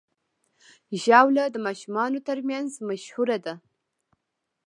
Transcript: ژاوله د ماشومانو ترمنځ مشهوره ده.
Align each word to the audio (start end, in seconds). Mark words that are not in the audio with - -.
ژاوله 1.03 1.43
د 1.51 1.55
ماشومانو 1.65 2.17
ترمنځ 2.27 2.69
مشهوره 2.89 3.37
ده. 3.45 3.53